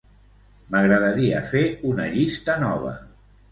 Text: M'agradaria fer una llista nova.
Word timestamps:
M'agradaria 0.75 1.43
fer 1.53 1.63
una 1.93 2.09
llista 2.17 2.59
nova. 2.67 2.97